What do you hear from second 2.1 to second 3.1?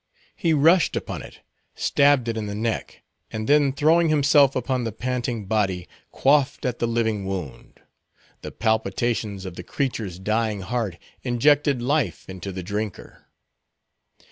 it in the neck,